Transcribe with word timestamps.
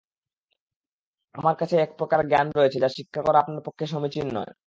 আমার 1.35 1.55
কাছে 1.57 1.75
এক 1.77 1.91
প্রকার 1.99 2.19
জ্ঞান 2.27 2.47
রয়েছে 2.51 2.77
যা 2.83 2.89
শিক্ষা 2.97 3.21
করা 3.23 3.37
আপনার 3.39 3.65
পক্ষে 3.67 3.85
সমীচীন 3.87 4.27
নয়। 4.37 4.51